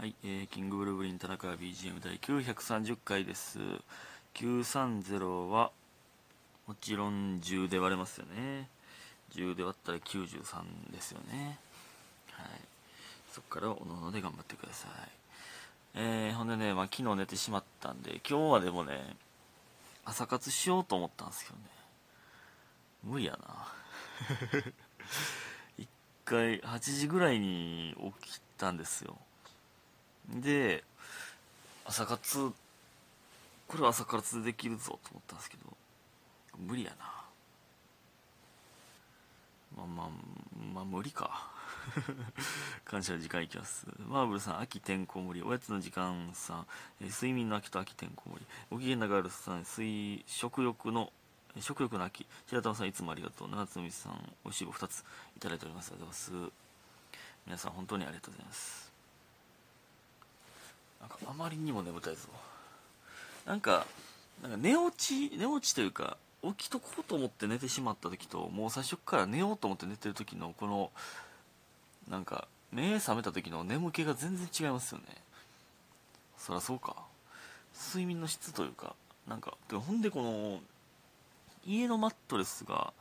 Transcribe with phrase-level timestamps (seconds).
[0.00, 3.58] はい、えー、キングブルーブリン田中 BGM 第930回です。
[4.34, 5.72] 930は、
[6.68, 8.68] もちろん10で割れますよね。
[9.34, 11.58] 10で割ったら93ですよね。
[12.30, 12.46] はい。
[13.32, 14.90] そこからおのおので頑張ってください。
[15.96, 19.16] えー、ほんでね、まあ、昨日寝てしまったんで、今日はでもね、
[20.04, 21.62] 朝活しようと思ったんですけどね。
[23.02, 23.72] 無理やな。
[25.76, 25.88] 一
[26.24, 29.18] 回、8時ぐらいに起きたんですよ。
[30.28, 30.84] で、
[31.84, 32.52] 朝活、
[33.66, 35.62] これは朝活できるぞと思ったんですけど、
[36.58, 37.18] 無理やな。
[39.76, 40.08] まあまあ、
[40.74, 41.50] まあ無理か。
[42.84, 43.86] 感謝の時間いきます。
[43.98, 45.46] マーブルさん、秋てんこ盛り。
[45.46, 46.66] おやつの時間さん、
[47.00, 48.46] えー睡眠の秋と秋てんこ盛り。
[48.70, 51.12] ご機嫌なガールさん、水、食欲の、
[51.60, 52.26] 食欲の秋。
[52.46, 53.48] 白玉さん、いつもありがとう。
[53.48, 55.04] 七つのみさん、おいしい棒2つ
[55.36, 55.88] いただいております。
[55.88, 56.52] ありがとうございます。
[57.46, 58.87] 皆さん、本当にありがとうございます。
[61.00, 62.28] なんかあまりにも眠たいぞ。
[63.46, 63.86] なんか
[64.42, 70.90] なんか寝落ち寝落ちというか起きとこうと思って寝てしまった時ともう最初から寝ようと思って寝てる時のこの
[72.08, 75.04] なんか目覚めた時の眠気が全然違いますよね。
[76.36, 76.96] そりゃそうか。
[77.90, 78.94] 睡眠の質というか
[79.26, 80.60] なんかでほんでこの
[81.66, 82.92] 家のマットレスが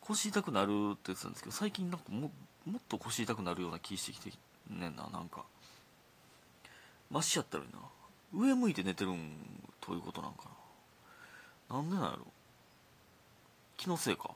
[0.00, 2.30] 腰痛くなるって言ってたんですけど最近なんかも
[2.66, 4.30] もっと腰痛くなるような気してきて
[4.72, 5.44] んねんななんか。
[7.12, 7.78] マシやったらいいな。
[8.34, 9.36] 上向いて寝てるん
[9.82, 10.44] ということなんか
[11.68, 11.76] な。
[11.76, 12.26] なんでなんやろ。
[13.76, 14.30] 気のせいか。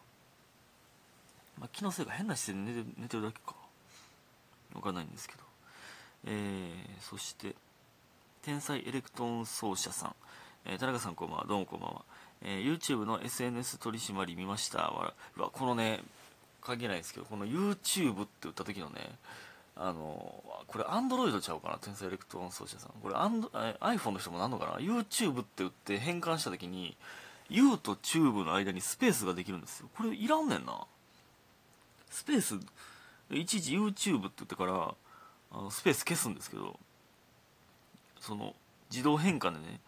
[1.59, 3.55] まあ気のせいか変な姿勢で寝て寝てるだけか。
[4.75, 5.41] わかんないんですけど。
[6.27, 7.55] えー、そして
[8.43, 10.15] 天才エレクトーン奏者さん、
[10.67, 11.47] えー田中さんこんばんは。
[11.47, 12.03] どうもこんばんは、
[12.43, 14.79] えー YouTube の SNS 取締り見ました。
[14.79, 16.01] わわこのね
[16.61, 19.01] 関係ないですけどこの YouTube って言った時のね
[19.79, 22.93] あのこれアンドロイドちゃうかな天才エレクトーン奏者さん。
[23.03, 26.97] これアンド iPhone の人もなんのかな？YouTube って言って変換した時に
[27.51, 29.89] U とチューブの間にスペースができるんですよ。
[29.95, 30.87] これいらんねんな。
[32.11, 32.59] スペース
[33.31, 34.95] いちいち YouTube って言ってから
[35.53, 36.79] あのスペース消すんですけど
[38.21, 38.55] その
[38.91, 39.81] 自動変換でね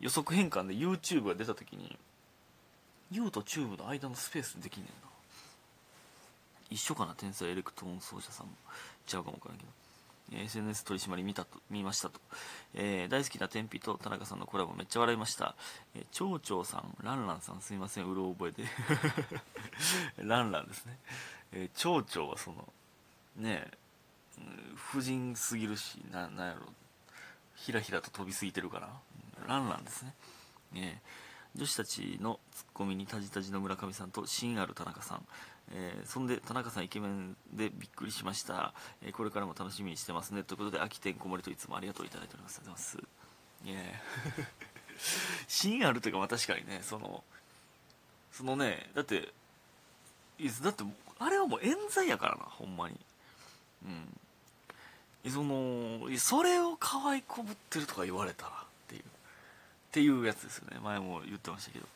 [0.00, 1.96] 予測変換で YouTube が出た時に
[3.10, 5.08] U とチューブの間のスペースできんねんな。
[6.70, 8.52] 一緒かな天才エレクトーン奏者さんも。
[9.06, 12.20] ちゃうかもわからんけど、SNS 取締まり見たと見ましたと、
[12.74, 15.54] えー大好きな天日と田中さんのコラボめっちゃ笑いました、
[15.94, 18.64] えー、蝶々さんランランさんすいませんうろ覚えで。
[20.22, 20.98] ランランですね、
[21.52, 22.70] えー、蝶々はその
[23.36, 23.78] ねえ
[24.38, 26.66] うん婦人すぎるしななんやろ。
[27.56, 28.88] ひらひらと飛びすぎてるから
[29.46, 30.14] ランランですね。
[30.72, 35.26] ねえ女子たちのツッコミにタジタジの村上さんと芯ある田中さん、
[35.72, 40.42] えーそんで田中さんイケメンでびっくりしました、えーこれからも楽しみにしてますね。
[40.42, 42.60] ということで秋てんこ盛りといつもありがとういただいております。
[42.60, 43.18] ありがとうございます
[43.64, 44.00] いえ
[45.46, 47.24] 芯 あるというかまあ確かにねその
[48.32, 49.32] そのねだって
[50.62, 50.84] だって
[51.18, 52.98] あれはもう冤罪やからなほんまに。
[53.84, 54.20] うん。
[55.30, 59.02] そのそれを可愛いこぶってるとか言われたらっていう。
[59.02, 59.04] っ
[59.90, 60.78] ていうやつですよね。
[60.80, 61.90] 前も言ってましたけど、うん、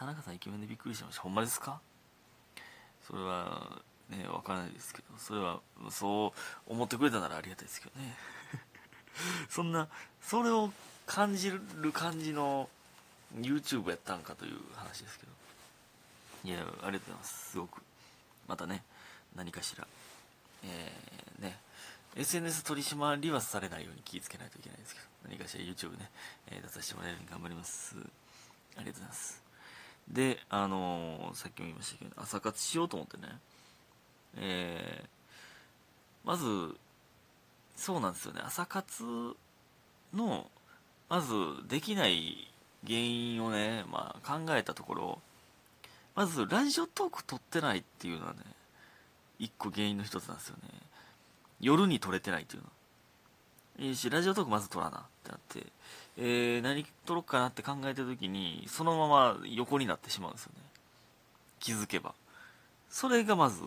[0.00, 1.20] 田中さんイケメンでびっくりしました。
[1.20, 1.78] ほんまですか？
[3.06, 5.04] それはねわからないですけど。
[5.18, 6.32] それはそ
[6.68, 8.16] う思ってくれたならありがたいですけどね。
[9.50, 9.88] そんな
[10.22, 10.72] それを
[11.04, 12.70] 感じる感じの
[13.36, 15.32] YouTube やったんかという話ですけど。
[16.44, 17.50] いやありがとうございます。
[17.50, 17.82] すごく。
[18.48, 18.82] またね
[19.36, 19.86] 何かしら。
[20.62, 21.60] えー、ね。
[22.16, 25.06] SNS 取り締まりはされないように気をつけないといけないですけど。
[25.24, 26.10] 何かしら YouTube ね、
[26.46, 27.96] えー出させてもらえるように頑張ります。
[27.96, 29.49] ありがとうございます。
[30.10, 33.38] であのーさっきも言いましたけど朝活しようと思ってね。
[34.36, 35.08] えー
[36.22, 36.76] まず
[37.76, 38.42] そうなんですよね。
[38.44, 39.04] 朝活
[40.14, 40.50] の
[41.08, 41.34] まず
[41.66, 42.52] できない
[42.86, 45.20] 原因をね、まあ、考えたところ
[46.14, 48.40] まずラジオトーク撮ってないっていうのはね
[49.38, 50.68] 一個原因の一つなんですよね。
[51.60, 52.68] 夜に撮れてないっていうの。
[53.86, 55.66] いいしラジオトークまず撮らなってなって、
[56.22, 60.60] えー、何撮ろうかなって考えた時にそのまま横になってしまうんですよね。
[61.58, 62.14] 気づけば。
[62.90, 63.62] それがまず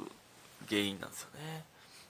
[0.69, 1.63] 原因なんですよね。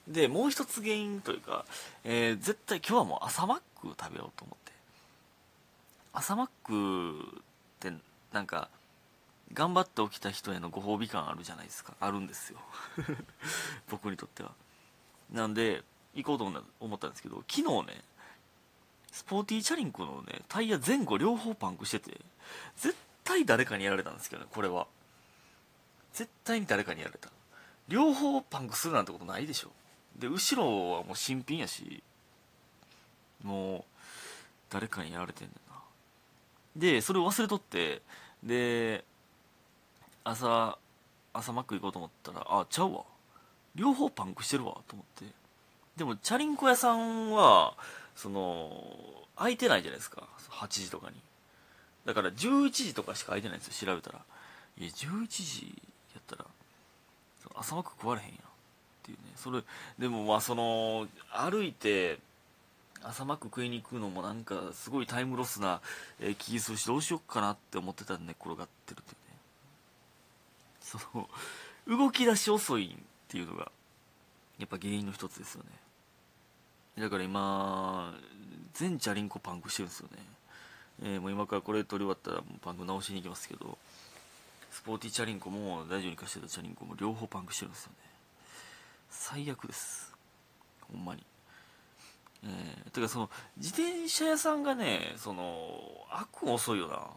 [0.07, 1.65] でもう一つ原因というか、
[2.03, 4.73] えー絶対今日はもう朝マック食べようと思って。
[6.11, 7.41] 朝マックっ
[7.79, 7.93] て
[8.33, 8.67] なんか
[9.53, 11.93] 頑張って起きた人へのご褒美感あるじゃないですか。
[12.01, 12.59] あるんですよ。
[13.89, 14.51] 僕にとっては。
[15.31, 15.83] なんで
[16.15, 18.03] 行こうと思った思ったんですけど昨日ね
[19.13, 22.17] スポーティーチャリンコのねタイヤ前後両方パンクしてて
[22.75, 24.87] 絶対誰かにやられたんですけどねこれは。
[26.13, 27.29] 絶対に誰かにやられた。
[27.87, 29.69] 両方パンクするなんてことないでしょ。
[30.17, 32.03] で後ろはもう新品やし
[33.43, 33.83] もう
[34.69, 35.79] 誰かにやられてんねんな。
[36.75, 38.01] でそれを忘れとって
[38.43, 39.03] で
[40.23, 40.77] 朝
[41.33, 43.03] 朝マック行こうと思ったらあちゃうわ。
[43.75, 45.25] 両方パンクしてるわと思って。
[45.97, 47.75] でもチャリンコ屋さんは
[48.15, 48.71] その
[49.35, 50.27] 空いてないじゃないですか。
[50.49, 51.15] 8時とかに。
[52.05, 54.19] だから11時とかしか空いてないんですよ調べたら。
[54.77, 55.81] いや11時
[56.13, 56.45] やったら
[57.55, 58.37] 朝マック食われへんやん。
[58.37, 58.39] っ
[59.03, 59.33] ていうね。
[59.35, 59.61] それ
[59.99, 62.19] でもまあその歩いて
[63.01, 65.81] 朝マック食いに行くのもなんかすごいタイムロスな、
[66.21, 69.37] えー、気するしどうしよっかなって思ってたんで転がってるっていうね。
[70.79, 71.29] その
[71.87, 73.71] 動き出し遅いっていうのが
[74.57, 75.69] やっぱ原因の一つですよね。
[76.97, 78.13] だから今
[78.73, 80.17] 全チャリンコパンクしてるんですよね、
[81.03, 83.77] えー、もう今からこれ取り終わったらパンク直しに行きますけど
[84.73, 87.97] スポーティーチャリンコも大丈夫に貸してたチャリンコも両方パンクしてるんですよね。
[89.11, 90.11] 最悪です。
[90.91, 91.23] ほんまに。
[92.43, 95.79] えー、てかその自転車屋さんがねその
[96.11, 97.07] 悪遅いよな。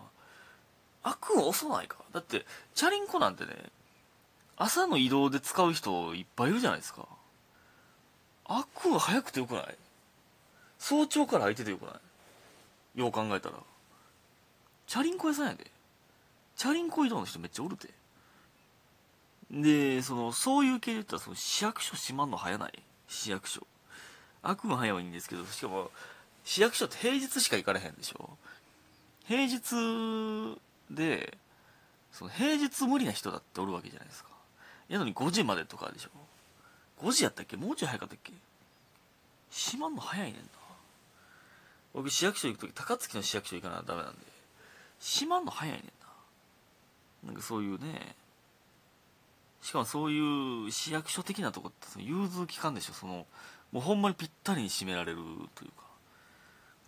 [1.02, 1.96] 悪遅ないか。
[2.12, 2.44] だって
[2.75, 3.52] チャリンコなんてね
[4.58, 7.08] 朝の移動で使う人いっぱいいるじゃないですか。
[8.48, 9.75] 悪は早くてよくない？
[10.78, 11.93] 早朝から空いててよくな
[12.96, 13.00] い？
[13.00, 13.56] よう考えたら。
[14.87, 15.66] チャリンコ屋さんやで。
[16.56, 17.88] チャリンコ移動の人めっちゃおるて。
[19.50, 22.72] でそのそういう系で言ったらその市役所閉まんの早ない？
[23.08, 23.66] 市役所。
[24.43, 25.90] 悪夢早いんですけどしかも
[26.44, 28.31] 市役所って平日しか行かれへんでしょ？
[29.26, 30.58] 平日
[30.90, 31.37] で
[32.12, 34.31] その平日無理な人だっておるわけじゃないですか。
[34.88, 36.10] やのに5時までとかでしょ？
[37.02, 37.56] 5時やったっけ？
[37.56, 38.32] もうちょい早かったっけ？
[39.50, 40.48] 閉まんの早いねんな。
[41.94, 44.19] 僕市役所行く時高槻の市役所行かなダメなんで。
[45.00, 47.28] 閉まんの早いねんな。
[47.28, 48.14] なんかそういうね。
[49.62, 52.93] しかもそういう市役所的なとこってその融通機関でしょ。
[52.93, 53.26] その
[53.72, 55.19] もうほんまにぴったりに締められる
[55.54, 55.70] という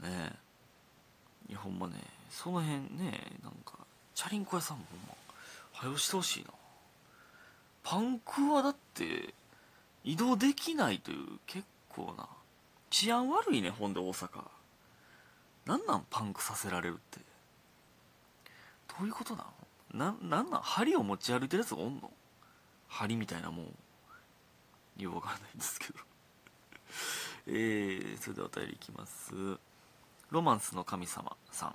[0.02, 0.08] か。
[0.08, 0.32] ね。
[1.48, 1.94] えいやほんまね。
[2.30, 3.78] その辺ねなんか
[4.14, 5.14] チャリンコ屋さんもほんま
[5.72, 6.50] 早押してほしいな。
[7.82, 9.32] パンクはだって
[10.08, 12.26] 移動できないという結構な。
[12.88, 14.42] 治安悪いねほんで大阪。
[15.66, 17.20] なんなんパンクさせられるって。
[18.98, 19.44] どういうことな
[19.92, 20.62] のななんなん？
[20.62, 22.10] 針を持ち歩いてるやつがおんの？
[22.88, 23.66] 針みたいなもん。
[24.96, 25.98] よくわからないんですけど。
[27.46, 29.34] えー、それではお便りいきます。
[30.30, 31.74] ロマンスの神様さん、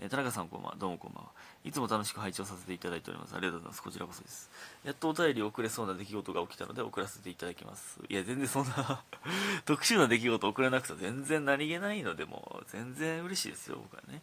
[0.00, 0.76] えー、田中さんこんばんは。
[0.78, 1.30] どうもこんばんは。
[1.64, 3.34] いつも楽しく拝聴させていただいております。
[3.34, 3.82] ありがとうございます。
[3.82, 4.50] こちらこそです。
[4.84, 8.00] やっとお便り遅れそうな出来事が起きたので送らせていただきます。
[8.08, 9.02] いや全然そんな
[9.66, 14.22] 特殊な出来事送れなくて全然何気ないのでも全然嬉しいですよ僕はね。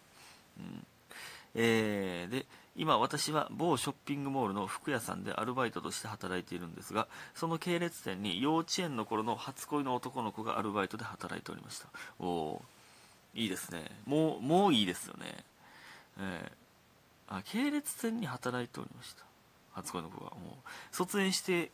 [0.59, 0.87] うん。
[1.53, 2.45] えー、で
[2.75, 11.87] 今私は某ショッピングモールの服屋さんでアルバイトとして働いているんですがその系列店に幼稚園の頃の初恋の男の子がアルバイトで働いておりました。
[12.19, 12.65] おお
[13.37, 13.85] いいですね。
[14.05, 15.25] もうもういいですよね。
[16.19, 19.23] えー、あ系列店に働いておりました。
[19.73, 20.31] 初恋の子が。
[20.31, 21.69] もう卒園して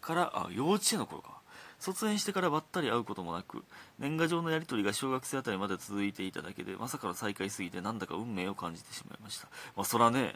[0.00, 1.30] からあ幼稚園の頃か。
[1.78, 3.62] 卒園してからばったり会うこともなく
[3.98, 9.46] 年賀状のやり取りが小学生あたりまで続いていただけでまさかの再会すぎてなんだか運命を感じてしまいました。
[9.76, 10.34] まあそらね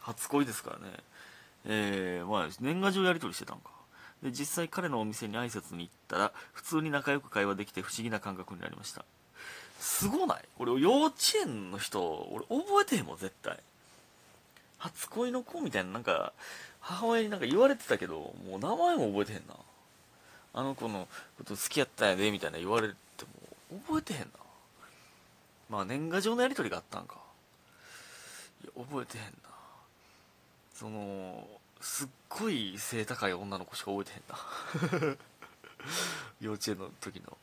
[0.00, 0.92] 初恋ですからね。
[1.64, 3.70] えー、まあ年賀状やり取りしてたんか。
[4.22, 9.04] で実際彼のお店に挨拶に行ったら普通に仲良く会話できて不思議な感覚になりました。
[9.78, 10.44] すごない？
[10.58, 13.58] 俺幼稚園の人俺覚えてへんもん絶対。
[14.78, 16.32] 初恋の子みたいななんか
[16.80, 19.54] 母親になんか言われてたけどもう名前も覚えてへんな。
[20.54, 21.06] あの子の
[21.36, 22.94] こと好きやったんやでみたいな言われて
[23.70, 24.26] も覚えてへんな。
[25.68, 27.16] まあ年賀状のやり取りがあったんか。
[28.62, 29.30] いや覚えてへんな。
[30.74, 31.46] その
[31.80, 35.16] すっごい背高い女の子しか覚えてへんな。
[36.40, 37.36] 幼稚園の時の。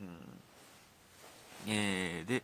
[0.00, 0.40] うん。
[1.66, 2.42] えー、で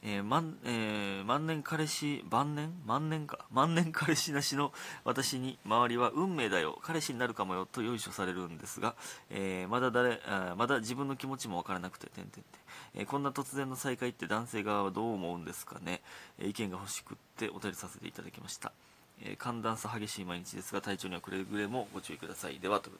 [0.00, 2.72] えー万えー、万年彼氏晩年？
[2.86, 3.40] 万年か。
[3.50, 6.78] 万年彼氏なしの私に周りは運命だよ。
[6.82, 7.66] 彼氏になるかもよ。
[7.66, 8.94] とよいしょされるんですが、
[9.28, 12.48] えー、まだ誰あまだ自分の気持ちもわからなくててんてんて
[12.94, 16.00] えー、こんな突然の再会って男性側はどう思うんですかね、
[16.38, 18.72] えー、意見が欲しくってお便りさせていただきました、
[19.20, 22.60] えー、寒暖差激しい毎日ですが体調にはくれぐれもご注意ください。
[22.60, 22.98] ではというこ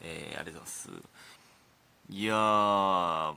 [0.00, 0.90] とで、えー、ありがとうございます。
[2.10, 3.34] いやー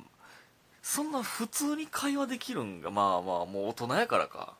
[0.88, 4.54] そんな普通に会話できるんがまあまあもう大人やからか。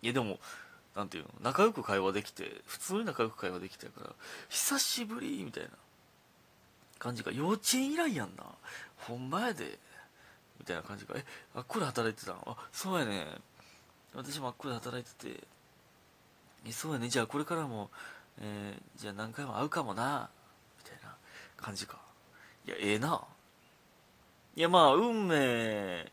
[0.00, 0.38] いやでも
[0.96, 4.10] なんていうの仲良く会話できて普通に仲良く会話できてるから
[4.48, 5.68] 久しぶりみたいな
[6.98, 8.44] 感じが幼稚園以来やんな。
[8.96, 9.78] ほんまやで。
[10.58, 12.42] みたいな感じがえあっこで働いてたの？
[12.46, 13.26] あそうやね。
[14.14, 15.44] 私もあっこで働いてて。
[16.66, 17.10] えそうやね。
[17.10, 17.90] じゃあこれからも、
[18.40, 20.30] えー、じゃあ何回も会うかもな。
[20.82, 21.14] みたいな
[21.58, 21.98] 感じか。
[22.66, 23.20] いやええな。
[24.54, 26.10] いやまあ運命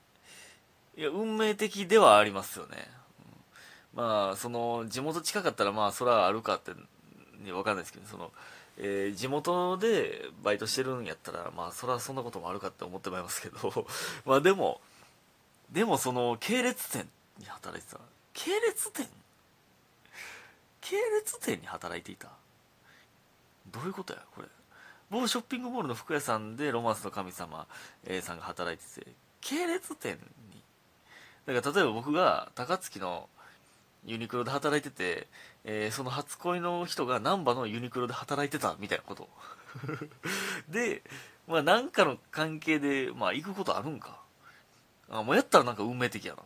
[0.97, 2.89] いや運命的ではありますよね、
[3.95, 6.71] うん、まあその地元近かったらまあそらあるかって
[7.41, 8.31] ね、分かんないですけどその、
[8.77, 13.87] えー、地元でバイトしてるんやったらまあそらそんなこともあるかって思ってまいりますけど
[14.25, 14.81] まあでも
[15.71, 17.99] でもその系列店に働いてた。
[18.33, 19.07] 系列店？
[20.81, 22.29] 系列店に働いていた？
[23.71, 24.47] どういうことやこれ？
[25.09, 27.65] 某ショッピングモールの服屋さんでロマンスの神様、
[28.05, 29.11] A さんが働いてて
[29.41, 30.17] 系列店
[30.53, 30.61] に。
[31.53, 33.27] だから例えば僕が高槻の
[34.05, 35.27] ユニクロで働いてて、
[35.65, 39.29] えー、その初恋の人が難波のユニクロで働いてたみたいなこと。
[40.69, 41.01] で
[41.47, 44.19] まあ何かの関係でまあ行くことあるんか。
[45.09, 46.43] あもうやったらなんか運命的やな。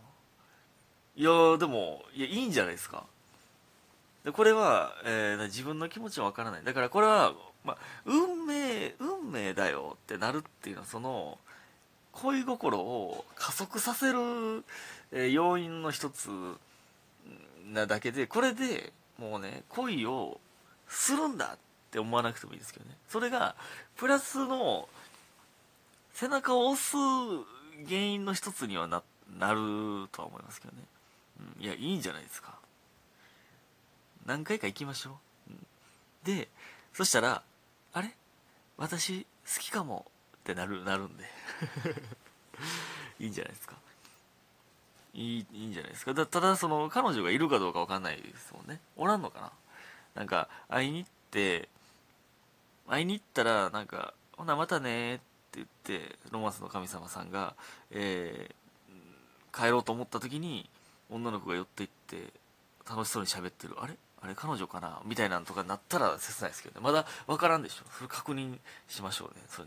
[1.15, 3.05] いやでもいやいいんじゃないですか。
[4.23, 6.63] でこれは、えー、自分の気持ちはわからない。
[6.63, 11.37] だからこれは、まあ、運命運命だよってなるっていうのはその
[12.11, 14.63] 恋心を加速させる、
[15.31, 16.29] 要因の一つ
[17.71, 20.39] なだけでこれでもうね恋を
[20.87, 21.57] するんだっ
[21.91, 22.95] て思わなくてもいいですけどね。
[23.07, 23.55] それが
[23.95, 24.87] プラスの
[26.13, 26.95] 背中を押す
[27.87, 29.01] 原因の一つにはな
[29.39, 29.59] なる
[30.11, 30.83] とは思いますけどね、
[31.57, 32.53] うん、いやいいんじゃないですか。
[34.25, 35.17] 何回か行きましょ
[35.49, 36.47] う、うん、で
[36.93, 37.41] そしたら
[37.93, 38.11] あれ？
[38.77, 40.05] 私好きかも
[40.37, 41.23] ってなるなるんで。
[43.19, 43.75] いいんじゃないですか？
[45.13, 46.13] いいいいんじゃないですか？
[46.13, 48.79] だただその彼女がいるかどうか分かんないですもんね。
[48.97, 49.51] おらんのかな？
[50.15, 51.69] なんか会いに行って
[52.87, 55.23] 会いに行ったらなんか「ほなまたね」って
[55.55, 57.55] 言ってロマンスの神様さんが、
[57.91, 60.69] えー、帰ろうと思った時に
[61.09, 62.33] 女の子が寄っていって
[62.89, 63.75] 楽しそうに喋ってる。
[63.79, 63.93] あれ？
[64.23, 65.01] あれ彼女かな？
[65.03, 66.83] みたいなのとかなったら切ないですけどね。
[66.83, 67.83] まだ分からんでしょ。
[67.91, 69.43] それ確認しましょうね。
[69.49, 69.61] それ